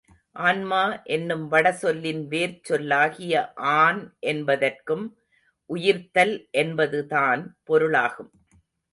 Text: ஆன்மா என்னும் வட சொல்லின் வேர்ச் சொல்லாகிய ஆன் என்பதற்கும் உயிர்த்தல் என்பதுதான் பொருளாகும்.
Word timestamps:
ஆன்மா 0.35 0.79
என்னும் 1.05 1.43
வட 1.47 1.71
சொல்லின் 1.73 2.21
வேர்ச் 2.27 2.63
சொல்லாகிய 2.63 3.33
ஆன் 3.73 3.99
என்பதற்கும் 4.23 5.05
உயிர்த்தல் 5.69 6.33
என்பதுதான் 6.53 7.43
பொருளாகும். 7.63 8.31